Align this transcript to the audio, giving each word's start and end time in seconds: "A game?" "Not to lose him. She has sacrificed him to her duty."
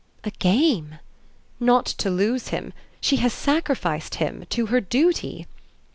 "A 0.23 0.31
game?" 0.31 0.97
"Not 1.59 1.85
to 1.85 2.09
lose 2.09 2.47
him. 2.47 2.73
She 3.01 3.17
has 3.17 3.33
sacrificed 3.33 4.15
him 4.15 4.45
to 4.49 4.65
her 4.65 4.81
duty." 4.81 5.45